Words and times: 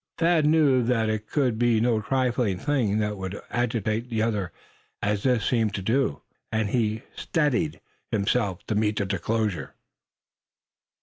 Thad 0.17 0.47
knew 0.47 0.81
then 0.81 0.87
that 0.97 1.09
it 1.13 1.29
could 1.29 1.59
be 1.59 1.79
no 1.79 2.01
trifling 2.01 2.57
thing 2.57 2.97
that 2.97 3.17
would 3.17 3.39
agitate 3.51 4.09
the 4.09 4.23
other 4.23 4.51
as 4.99 5.21
this 5.21 5.45
seemed 5.45 5.75
to 5.75 5.83
do, 5.83 6.23
and 6.51 6.69
he 6.71 7.03
steadied 7.15 7.79
himself 8.09 8.65
to 8.65 8.73
meet 8.73 8.97
the 8.97 9.05
disclosure. 9.05 9.75